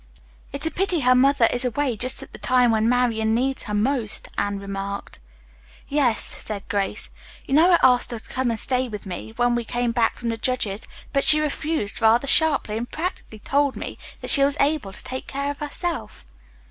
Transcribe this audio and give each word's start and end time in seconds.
"It's 0.51 0.65
a 0.65 0.71
pity 0.71 1.01
her 1.01 1.13
mother 1.13 1.45
is 1.53 1.63
away 1.63 1.95
just 1.95 2.23
at 2.23 2.31
the 2.33 2.39
time 2.39 2.71
when 2.71 2.89
Marian 2.89 3.35
needs 3.35 3.65
her 3.65 3.73
most," 3.75 4.29
Anne 4.35 4.57
remarked. 4.57 5.19
"Yes," 5.87 6.19
said 6.23 6.67
Grace. 6.69 7.11
"You 7.45 7.53
know 7.53 7.73
I 7.73 7.79
asked 7.83 8.09
her 8.09 8.17
to 8.17 8.27
come 8.29 8.49
and 8.49 8.59
stay 8.59 8.87
with 8.87 9.05
me, 9.05 9.31
when 9.35 9.53
we 9.53 9.63
came 9.63 9.91
back 9.91 10.15
from 10.15 10.29
the 10.29 10.37
judge's, 10.37 10.87
but 11.13 11.23
she 11.23 11.39
refused 11.39 12.01
rather 12.01 12.25
sharply, 12.25 12.77
and 12.77 12.89
practically 12.89 13.37
told 13.37 13.75
me 13.75 13.99
that 14.21 14.31
she 14.31 14.43
was 14.43 14.57
able 14.59 14.91
to 14.91 15.03
take 15.03 15.27
care 15.27 15.51
of 15.51 15.59
herself." 15.59 16.25